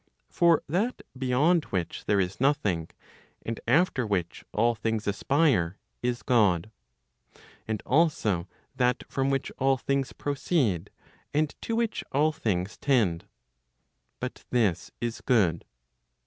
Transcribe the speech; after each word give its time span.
For 0.31 0.63
that 0.67 1.03
beyond 1.15 1.65
which 1.65 2.05
there 2.05 2.19
is 2.19 2.39
nothing, 2.41 2.89
and 3.45 3.59
after 3.67 4.07
which 4.07 4.43
all 4.51 4.73
things 4.73 5.05
aspire, 5.05 5.77
is 6.01 6.23
God. 6.23 6.71
And 7.67 7.83
also 7.85 8.47
that 8.75 9.03
from 9.07 9.29
which 9.29 9.51
all 9.59 9.77
things 9.77 10.11
proceed, 10.11 10.89
and 11.35 11.53
to 11.61 11.75
which 11.75 12.03
all 12.11 12.31
things 12.31 12.77
tend. 12.77 13.27
But 14.19 14.43
this 14.49 14.89
is 15.01 15.21
good. 15.21 15.65